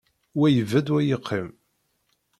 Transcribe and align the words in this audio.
Wa 0.39 0.47
ibedd, 0.59 0.87
wa 0.93 1.01
yeqqim. 1.03 1.47